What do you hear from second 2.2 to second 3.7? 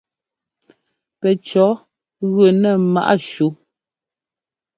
gʉ nɛ ḿmaꞌ shú.